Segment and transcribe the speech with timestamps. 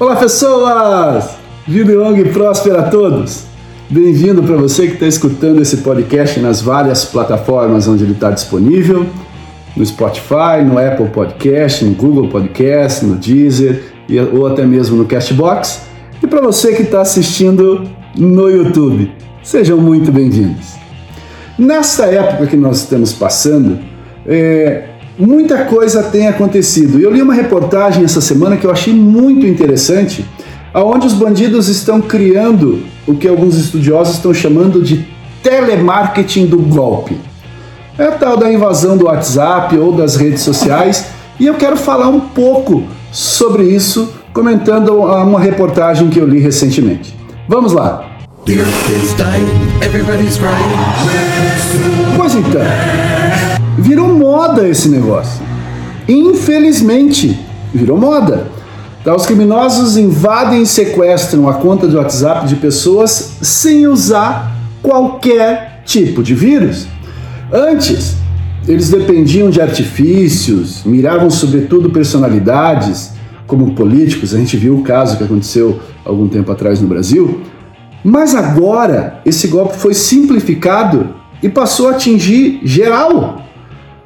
[0.00, 1.36] Olá, pessoas!
[1.68, 3.44] Vida longa e próspera a todos!
[3.90, 9.04] Bem-vindo para você que está escutando esse podcast nas várias plataformas onde ele está disponível,
[9.76, 13.92] no Spotify, no Apple Podcast, no Google Podcast, no Deezer
[14.32, 15.82] ou até mesmo no Castbox.
[16.22, 17.86] E para você que está assistindo
[18.16, 19.12] no YouTube,
[19.42, 20.76] sejam muito bem-vindos.
[21.58, 23.78] Nesta época que nós estamos passando,
[24.26, 24.89] é,
[25.20, 26.98] muita coisa tem acontecido.
[26.98, 30.24] Eu li uma reportagem essa semana que eu achei muito interessante,
[30.72, 35.06] aonde os bandidos estão criando o que alguns estudiosos estão chamando de
[35.42, 37.16] telemarketing do golpe.
[37.98, 41.06] É a tal da invasão do WhatsApp ou das redes sociais,
[41.38, 47.14] e eu quero falar um pouco sobre isso, comentando uma reportagem que eu li recentemente.
[47.48, 48.06] Vamos lá!
[52.16, 52.62] Pois então,
[54.30, 55.42] moda esse negócio.
[56.08, 57.36] Infelizmente,
[57.74, 58.46] virou moda.
[59.02, 65.82] Tá, os criminosos invadem e sequestram a conta de WhatsApp de pessoas sem usar qualquer
[65.84, 66.86] tipo de vírus.
[67.52, 68.14] Antes,
[68.68, 73.12] eles dependiam de artifícios, miravam sobretudo personalidades,
[73.48, 77.40] como políticos, a gente viu o caso que aconteceu algum tempo atrás no Brasil.
[78.04, 83.49] Mas agora esse golpe foi simplificado e passou a atingir geral.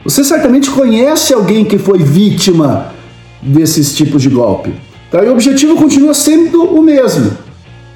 [0.05, 2.93] Você certamente conhece alguém que foi vítima
[3.41, 4.75] desses tipos de golpe.
[5.11, 5.25] Tá?
[5.25, 7.33] E o objetivo continua sendo o mesmo: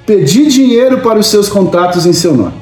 [0.07, 2.53] pedir dinheiro para os seus contatos em seu nome.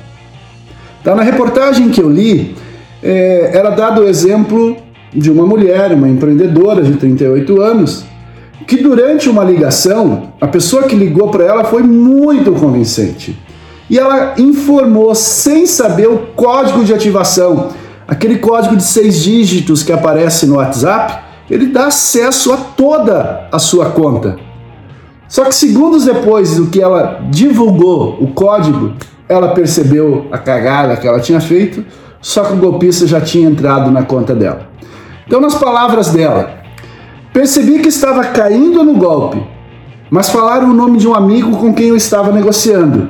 [1.01, 1.15] Tá?
[1.15, 2.55] Na reportagem que eu li,
[3.01, 4.75] é, era dado o exemplo
[5.13, 8.03] de uma mulher, uma empreendedora de 38 anos,
[8.67, 13.37] que durante uma ligação, a pessoa que ligou para ela foi muito convincente.
[13.89, 17.69] E ela informou, sem saber, o código de ativação
[18.07, 21.19] Aquele código de seis dígitos que aparece no WhatsApp,
[21.49, 24.37] ele dá acesso a toda a sua conta.
[25.27, 28.93] Só que segundos depois do que ela divulgou o código,
[29.27, 31.83] ela percebeu a cagada que ela tinha feito,
[32.21, 34.69] só que o golpista já tinha entrado na conta dela.
[35.25, 36.61] Então, nas palavras dela,
[37.33, 39.45] percebi que estava caindo no golpe,
[40.09, 43.09] mas falaram o nome de um amigo com quem eu estava negociando.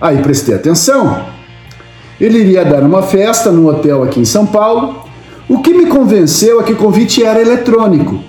[0.00, 1.27] Aí prestei atenção
[2.20, 5.04] ele iria dar uma festa no hotel aqui em São Paulo.
[5.48, 8.22] O que me convenceu é que o convite era eletrônico.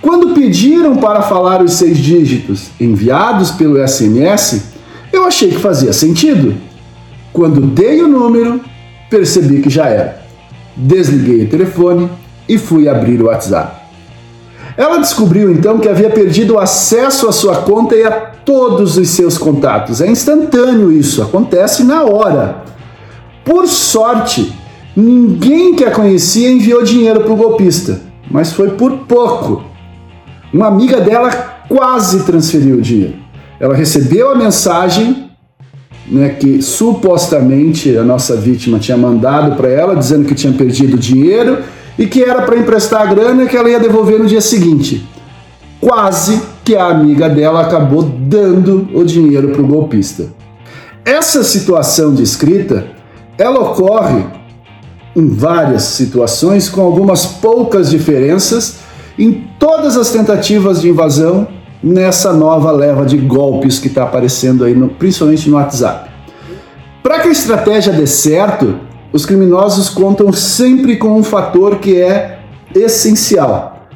[0.00, 4.62] Quando pediram para falar os seis dígitos enviados pelo SMS,
[5.12, 6.54] eu achei que fazia sentido.
[7.32, 8.60] Quando dei o número,
[9.10, 10.22] percebi que já era.
[10.76, 12.08] Desliguei o telefone
[12.48, 13.78] e fui abrir o WhatsApp.
[14.76, 19.08] Ela descobriu então que havia perdido o acesso à sua conta e a todos os
[19.10, 20.00] seus contatos.
[20.00, 22.62] É instantâneo isso, acontece na hora.
[23.48, 24.52] Por sorte,
[24.94, 29.64] ninguém que a conhecia enviou dinheiro para o golpista, mas foi por pouco.
[30.52, 31.30] Uma amiga dela
[31.66, 33.14] quase transferiu o dinheiro.
[33.58, 35.30] Ela recebeu a mensagem
[36.06, 41.00] né, que supostamente a nossa vítima tinha mandado para ela, dizendo que tinha perdido o
[41.00, 41.60] dinheiro
[41.98, 45.08] e que era para emprestar a grana que ela ia devolver no dia seguinte.
[45.80, 50.34] Quase que a amiga dela acabou dando o dinheiro para o golpista.
[51.02, 52.97] Essa situação descrita
[53.38, 54.24] ela ocorre
[55.14, 58.80] em várias situações, com algumas poucas diferenças
[59.18, 61.48] em todas as tentativas de invasão
[61.82, 66.10] nessa nova leva de golpes que está aparecendo aí, no, principalmente no WhatsApp.
[67.02, 68.76] Para que a estratégia dê certo,
[69.12, 72.40] os criminosos contam sempre com um fator que é
[72.74, 73.88] essencial: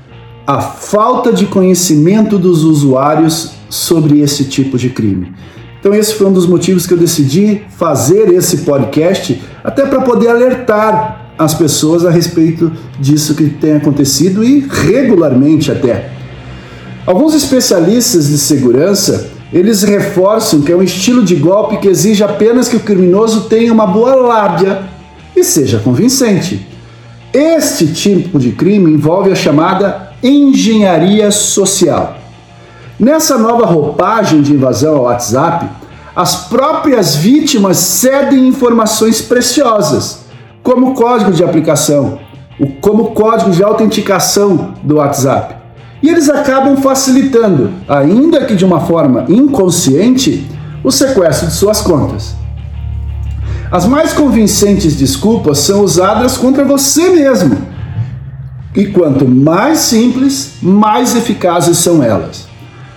[0.46, 5.34] a falta de conhecimento dos usuários sobre esse tipo de crime.
[5.82, 10.28] Então esse foi um dos motivos que eu decidi fazer esse podcast, até para poder
[10.28, 12.70] alertar as pessoas a respeito
[13.00, 16.08] disso que tem acontecido e regularmente até.
[17.04, 22.68] Alguns especialistas de segurança, eles reforçam que é um estilo de golpe que exige apenas
[22.68, 24.84] que o criminoso tenha uma boa lábia
[25.34, 26.64] e seja convincente.
[27.32, 32.21] Este tipo de crime envolve a chamada engenharia social.
[32.98, 35.66] Nessa nova roupagem de invasão ao WhatsApp,
[36.14, 40.20] as próprias vítimas cedem informações preciosas,
[40.62, 42.18] como o código de aplicação,
[42.80, 45.56] como o código de autenticação do WhatsApp.
[46.02, 50.46] E eles acabam facilitando, ainda que de uma forma inconsciente,
[50.84, 52.34] o sequestro de suas contas.
[53.70, 57.56] As mais convincentes desculpas são usadas contra você mesmo.
[58.74, 62.51] E quanto mais simples, mais eficazes são elas.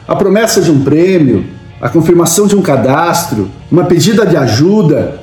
[0.07, 1.45] A promessa de um prêmio,
[1.81, 5.19] a confirmação de um cadastro, uma pedida de ajuda.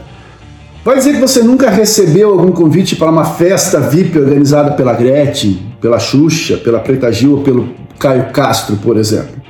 [0.84, 5.62] Vai dizer que você nunca recebeu algum convite para uma festa VIP organizada pela Gretchen,
[5.80, 9.40] pela Xuxa, pela Preta Gil ou pelo Caio Castro, por exemplo.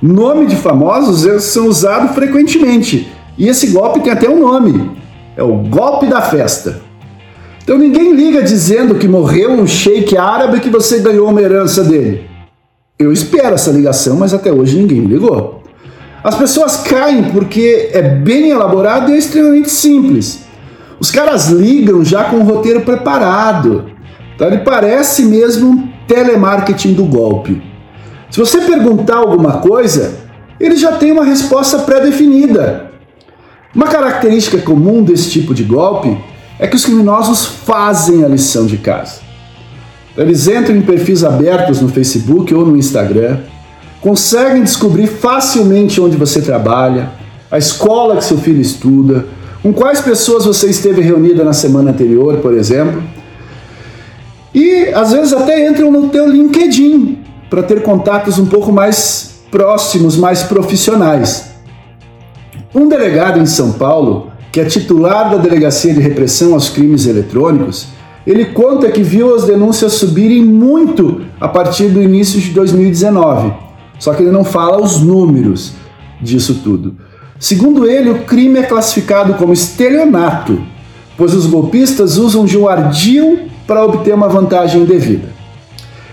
[0.00, 3.10] Nome de famosos eles são usados frequentemente.
[3.36, 4.92] E esse golpe tem até um nome.
[5.36, 6.80] É o golpe da festa.
[7.64, 12.29] Então ninguém liga dizendo que morreu um sheik árabe que você ganhou uma herança dele.
[13.00, 15.62] Eu espero essa ligação, mas até hoje ninguém me ligou.
[16.22, 20.40] As pessoas caem porque é bem elaborado e é extremamente simples.
[21.00, 23.90] Os caras ligam já com o roteiro preparado.
[24.34, 27.62] Então ele parece mesmo um telemarketing do golpe.
[28.30, 30.18] Se você perguntar alguma coisa,
[30.60, 32.90] ele já tem uma resposta pré-definida.
[33.74, 36.18] Uma característica comum desse tipo de golpe
[36.58, 39.29] é que os criminosos fazem a lição de casa.
[40.16, 43.38] Eles entram em perfis abertos no Facebook ou no Instagram,
[44.00, 47.10] conseguem descobrir facilmente onde você trabalha,
[47.50, 49.26] a escola que seu filho estuda,
[49.62, 53.02] com quais pessoas você esteve reunida na semana anterior, por exemplo.
[54.54, 57.18] E às vezes até entram no teu LinkedIn
[57.48, 61.50] para ter contatos um pouco mais próximos, mais profissionais.
[62.74, 67.88] Um delegado em São Paulo, que é titular da Delegacia de Repressão aos Crimes Eletrônicos,
[68.26, 73.52] ele conta que viu as denúncias subirem muito a partir do início de 2019.
[73.98, 75.72] Só que ele não fala os números
[76.20, 76.96] disso tudo.
[77.38, 80.62] Segundo ele, o crime é classificado como estelionato,
[81.16, 85.28] pois os golpistas usam de um ardil para obter uma vantagem indevida.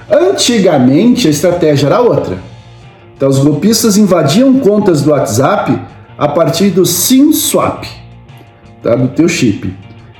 [0.10, 2.38] Antigamente a estratégia era outra.
[3.16, 5.78] Então os golpistas invadiam contas do WhatsApp
[6.18, 7.84] a partir do SIM swap,
[8.82, 8.96] tá?
[8.96, 9.74] do teu chip,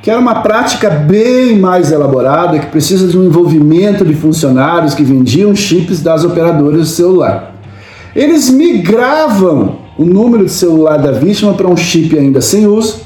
[0.08, 5.04] que era uma prática bem mais elaborada que precisa de um envolvimento de funcionários que
[5.04, 7.54] vendiam chips das operadoras de celular.
[8.16, 13.02] Eles migravam o número de celular da vítima para um chip ainda sem uso,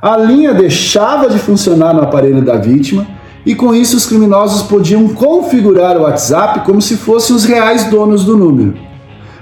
[0.00, 3.06] a linha deixava de funcionar no aparelho da vítima
[3.44, 8.24] e com isso os criminosos podiam configurar o WhatsApp como se fossem os reais donos
[8.24, 8.72] do número.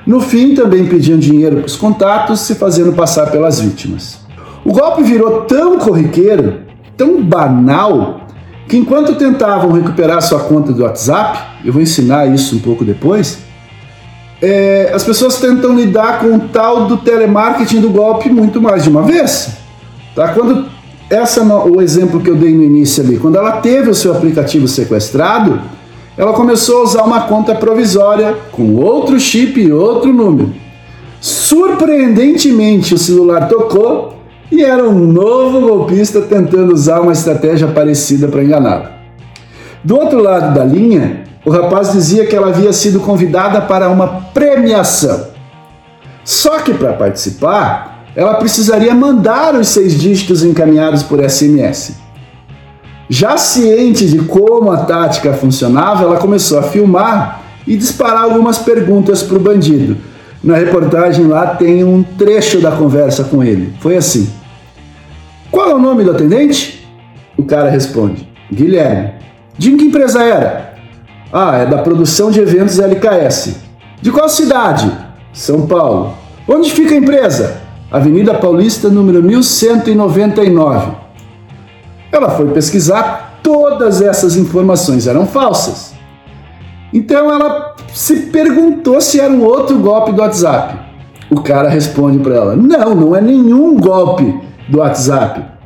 [0.04, 4.18] No fim, também pediam dinheiro para os contatos, se fazendo passar pelas vítimas.
[4.64, 6.66] O golpe virou tão corriqueiro,
[6.98, 8.20] tão banal,
[8.68, 13.38] que enquanto tentavam recuperar sua conta do WhatsApp, eu vou ensinar isso um pouco depois,
[14.42, 18.90] é, as pessoas tentam lidar com o tal do telemarketing do golpe muito mais de
[18.90, 19.52] uma vez.
[20.14, 20.28] Tá?
[20.34, 20.66] Quando
[21.08, 24.68] essa o exemplo que eu dei no início ali, quando ela teve o seu aplicativo
[24.68, 25.60] sequestrado,
[26.16, 30.52] ela começou a usar uma conta provisória com outro chip e outro número.
[31.20, 34.17] Surpreendentemente, o celular tocou
[34.50, 38.92] e era um novo golpista tentando usar uma estratégia parecida para enganá-la.
[39.84, 44.06] Do outro lado da linha, o rapaz dizia que ela havia sido convidada para uma
[44.34, 45.28] premiação.
[46.24, 51.94] Só que para participar, ela precisaria mandar os seis dígitos encaminhados por SMS.
[53.08, 59.22] Já ciente de como a tática funcionava, ela começou a filmar e disparar algumas perguntas
[59.22, 59.96] para o bandido.
[60.42, 63.74] Na reportagem lá tem um trecho da conversa com ele.
[63.80, 64.28] Foi assim:
[65.50, 66.88] Qual é o nome do atendente?
[67.36, 69.14] O cara responde: Guilherme.
[69.56, 70.74] De que empresa era?
[71.32, 73.56] Ah, é da produção de eventos LKS.
[74.00, 74.90] De qual cidade?
[75.32, 76.14] São Paulo.
[76.46, 77.60] Onde fica a empresa?
[77.90, 80.92] Avenida Paulista, número 1199.
[82.12, 85.97] Ela foi pesquisar, todas essas informações eram falsas.
[86.92, 90.78] Então ela se perguntou se era um outro golpe do WhatsApp.
[91.30, 95.58] O cara responde para ela: Não, não é nenhum golpe do WhatsApp.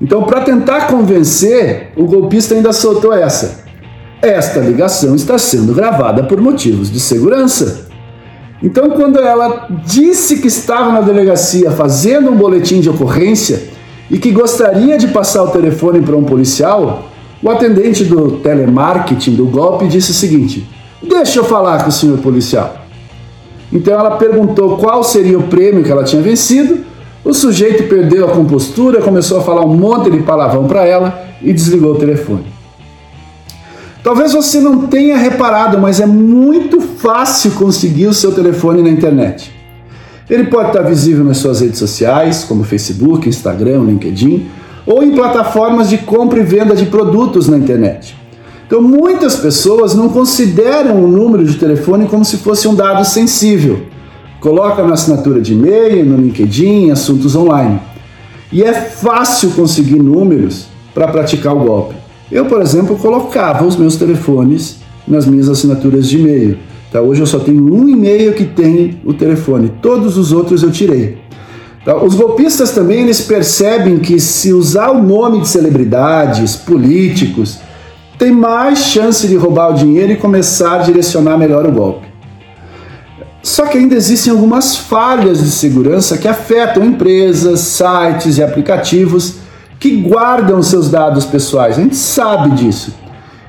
[0.00, 3.64] Então, para tentar convencer, o golpista ainda soltou essa.
[4.20, 7.86] Esta ligação está sendo gravada por motivos de segurança.
[8.62, 13.68] Então, quando ela disse que estava na delegacia fazendo um boletim de ocorrência
[14.10, 17.04] e que gostaria de passar o telefone para um policial,
[17.42, 20.66] o atendente do telemarketing do golpe disse o seguinte:
[21.02, 22.86] Deixa eu falar com o senhor policial.
[23.72, 26.78] Então ela perguntou qual seria o prêmio que ela tinha vencido.
[27.24, 31.52] O sujeito perdeu a compostura, começou a falar um monte de palavrão para ela e
[31.52, 32.44] desligou o telefone.
[34.02, 39.52] Talvez você não tenha reparado, mas é muito fácil conseguir o seu telefone na internet.
[40.30, 44.48] Ele pode estar visível nas suas redes sociais, como Facebook, Instagram, LinkedIn,
[44.86, 48.16] ou em plataformas de compra e venda de produtos na internet.
[48.66, 53.82] Então, muitas pessoas não consideram o número de telefone como se fosse um dado sensível.
[54.40, 57.80] Coloca na assinatura de e-mail, no LinkedIn, assuntos online.
[58.52, 61.94] E é fácil conseguir números para praticar o golpe.
[62.30, 66.58] Eu, por exemplo, colocava os meus telefones nas minhas assinaturas de e-mail.
[66.90, 67.00] Tá?
[67.00, 71.18] Hoje eu só tenho um e-mail que tem o telefone, todos os outros eu tirei.
[71.86, 71.96] Tá?
[71.96, 77.60] Os golpistas também eles percebem que se usar o nome de celebridades, políticos,
[78.18, 82.08] tem mais chance de roubar o dinheiro e começar a direcionar melhor o golpe.
[83.40, 89.36] Só que ainda existem algumas falhas de segurança que afetam empresas, sites e aplicativos
[89.78, 91.78] que guardam seus dados pessoais.
[91.78, 92.92] A gente sabe disso.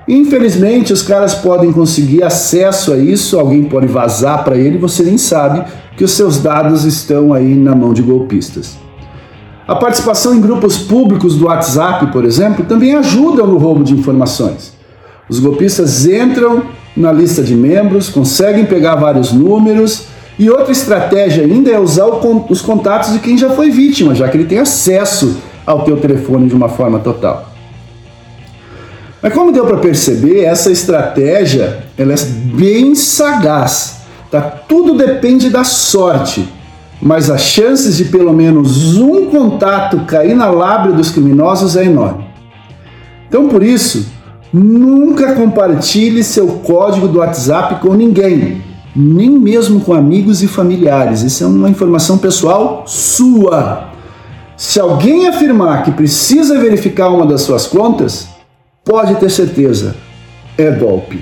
[0.08, 5.18] Infelizmente, os caras podem conseguir acesso a isso, alguém pode vazar para ele, você nem
[5.18, 5.66] sabe
[5.98, 8.78] que os seus dados estão aí na mão de golpistas.
[9.68, 14.72] A participação em grupos públicos do WhatsApp, por exemplo, também ajuda no roubo de informações.
[15.28, 16.64] Os golpistas entram
[16.96, 20.06] na lista de membros, conseguem pegar vários números
[20.40, 24.38] e outra estratégia ainda é usar os contatos de quem já foi vítima, já que
[24.38, 25.36] ele tem acesso
[25.66, 27.57] ao teu telefone de uma forma total.
[29.28, 32.18] Mas como deu para perceber, essa estratégia ela é
[32.56, 34.04] bem sagaz.
[34.32, 34.40] Tá?
[34.40, 36.48] Tudo depende da sorte,
[37.02, 42.24] mas as chances de pelo menos um contato cair na lábia dos criminosos é enorme.
[43.28, 44.08] Então, por isso,
[44.54, 48.62] nunca compartilhe seu código do WhatsApp com ninguém,
[48.96, 51.22] nem mesmo com amigos e familiares.
[51.24, 53.90] Isso é uma informação pessoal sua.
[54.56, 58.37] Se alguém afirmar que precisa verificar uma das suas contas,
[58.88, 59.96] pode ter certeza,
[60.58, 61.20] é golpe.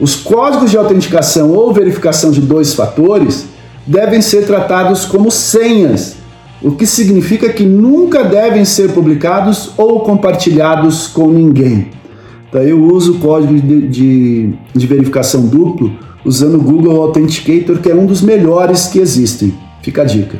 [0.00, 3.46] Os códigos de autenticação ou verificação de dois fatores
[3.86, 6.16] devem ser tratados como senhas,
[6.62, 11.90] o que significa que nunca devem ser publicados ou compartilhados com ninguém.
[12.48, 15.92] Então, eu uso o código de, de, de verificação duplo
[16.24, 19.54] usando o Google Authenticator, que é um dos melhores que existem.
[19.82, 20.38] Fica a dica.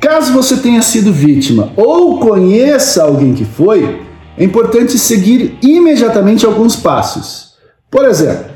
[0.00, 4.06] Caso você tenha sido vítima ou conheça alguém que foi,
[4.38, 7.54] é importante seguir imediatamente alguns passos.
[7.90, 8.46] Por exemplo,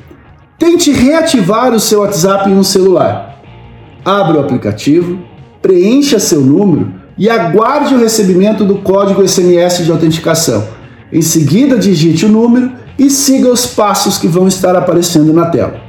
[0.58, 3.40] tente reativar o seu WhatsApp em um celular.
[4.04, 5.18] Abra o aplicativo,
[5.62, 10.66] preencha seu número e aguarde o recebimento do código SMS de autenticação.
[11.12, 15.80] Em seguida, digite o número e siga os passos que vão estar aparecendo na tela.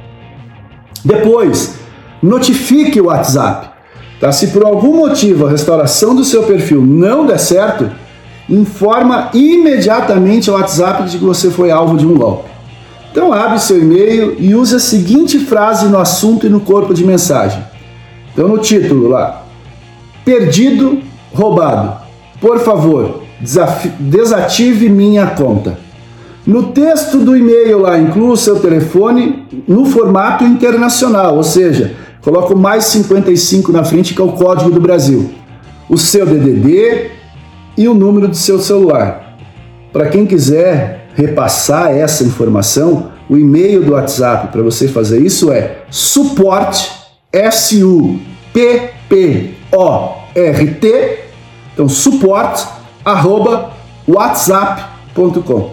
[1.04, 1.74] Depois,
[2.22, 3.70] notifique o WhatsApp.
[4.20, 4.32] Tá?
[4.32, 7.90] Se por algum motivo a restauração do seu perfil não der certo,
[8.48, 12.50] informa imediatamente ao WhatsApp de que você foi alvo de um golpe.
[13.10, 17.04] Então abre seu e-mail e use a seguinte frase no assunto e no corpo de
[17.04, 17.62] mensagem.
[18.32, 19.44] Então no título lá,
[20.24, 21.00] perdido,
[21.34, 22.00] roubado.
[22.40, 23.22] Por favor,
[24.00, 25.78] desative minha conta.
[26.44, 32.54] No texto do e-mail lá, inclua o seu telefone no formato internacional, ou seja, coloca
[32.54, 35.30] o mais 55 na frente, que é o código do Brasil.
[35.88, 37.10] O seu DDD,
[37.76, 39.36] e o número do seu celular.
[39.92, 45.82] Para quem quiser repassar essa informação, o e-mail do WhatsApp para você fazer isso é
[45.90, 46.90] suporte
[47.32, 48.18] S U
[48.52, 51.18] P P O R T,
[51.72, 52.66] então suporte
[53.04, 53.70] arroba
[54.08, 55.70] whatsapp.com.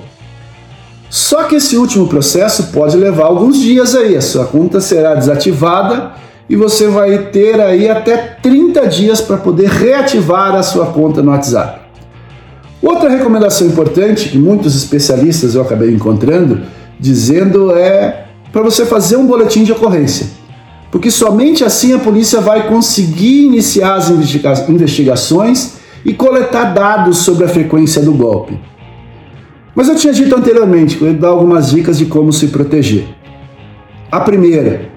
[1.10, 6.12] Só que esse último processo pode levar alguns dias aí, a sua conta será desativada
[6.48, 11.32] e você vai ter aí até 30 dias para poder reativar a sua conta no
[11.32, 11.79] WhatsApp.
[12.82, 16.62] Outra recomendação importante que muitos especialistas eu acabei encontrando
[17.00, 20.28] dizendo é para você fazer um boletim de ocorrência.
[20.92, 27.46] Porque somente assim a polícia vai conseguir iniciar as investiga investigações e coletar dados sobre
[27.46, 28.58] a frequência do golpe.
[29.76, 33.06] Mas eu tinha dito anteriormente que eu ia dar algumas dicas de como se proteger.
[34.12, 34.90] A primeira,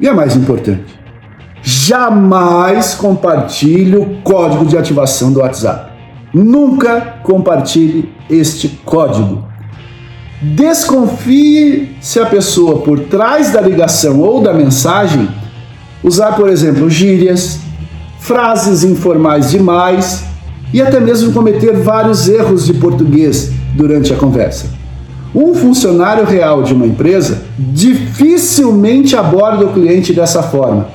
[0.00, 0.98] e a mais importante,
[1.62, 5.93] jamais compartilhe o código de ativação do WhatsApp.
[6.34, 9.44] Nunca compartilhe este código.
[10.42, 15.28] Desconfie se a pessoa por trás da ligação ou da mensagem
[16.02, 17.60] usar, por exemplo, gírias,
[18.18, 20.24] frases informais demais
[20.72, 24.66] e até mesmo cometer vários erros de português durante a conversa.
[25.32, 30.88] Um funcionário real de uma empresa dificilmente aborda o cliente dessa forma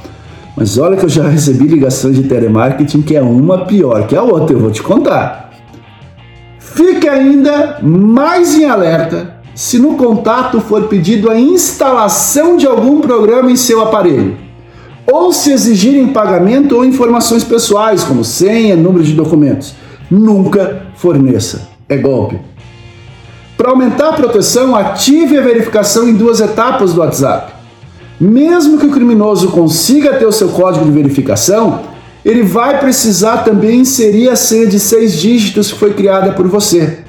[0.59, 4.21] mas olha que eu já recebi ligações de telemarketing que é uma pior que a
[4.21, 5.51] outra, eu vou te contar.
[6.59, 13.49] Fique ainda mais em alerta se no contato for pedido a instalação de algum programa
[13.49, 14.37] em seu aparelho,
[15.09, 19.75] ou se exigirem pagamento ou informações pessoais, como senha, número de documentos.
[20.11, 21.69] Nunca forneça.
[21.87, 22.39] É golpe.
[23.57, 27.58] Para aumentar a proteção, ative a verificação em duas etapas do WhatsApp.
[28.19, 31.81] Mesmo que o criminoso consiga ter o seu código de verificação,
[32.25, 36.99] ele vai precisar também inserir a senha de seis dígitos que foi criada por você.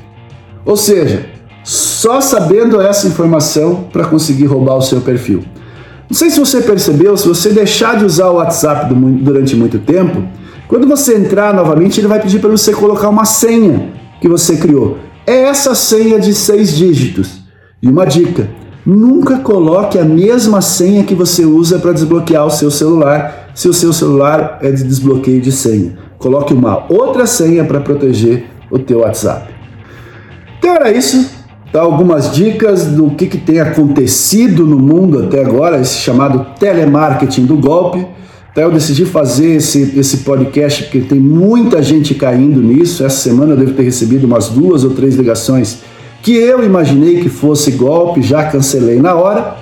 [0.64, 1.26] Ou seja,
[1.64, 5.42] só sabendo essa informação para conseguir roubar o seu perfil.
[6.08, 10.22] Não sei se você percebeu, se você deixar de usar o WhatsApp durante muito tempo,
[10.68, 14.98] quando você entrar novamente, ele vai pedir para você colocar uma senha que você criou.
[15.26, 17.40] É essa senha de seis dígitos.
[17.82, 18.48] E uma dica:
[18.84, 23.74] Nunca coloque a mesma senha que você usa para desbloquear o seu celular, se o
[23.74, 25.98] seu celular é de desbloqueio de senha.
[26.18, 29.52] Coloque uma outra senha para proteger o teu WhatsApp.
[30.58, 31.38] Então era isso.
[31.72, 37.46] Tá algumas dicas do que, que tem acontecido no mundo até agora, esse chamado telemarketing
[37.46, 38.04] do golpe.
[38.50, 43.04] Então eu decidi fazer esse, esse podcast porque tem muita gente caindo nisso.
[43.04, 45.82] Essa semana eu devo ter recebido umas duas ou três ligações
[46.22, 49.56] que eu imaginei que fosse golpe, já cancelei na hora.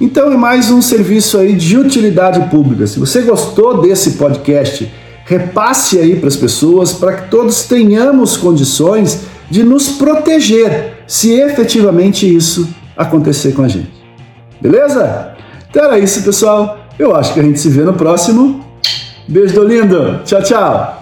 [0.00, 2.86] Então é mais um serviço aí de utilidade pública.
[2.86, 4.92] Se você gostou desse podcast,
[5.24, 12.26] repasse aí para as pessoas para que todos tenhamos condições de nos proteger se efetivamente
[12.26, 13.92] isso acontecer com a gente.
[14.60, 15.34] Beleza?
[15.70, 16.78] Então era isso, pessoal.
[16.98, 18.64] Eu acho que a gente se vê no próximo.
[19.28, 20.20] Beijo do lindo.
[20.24, 20.95] Tchau, tchau.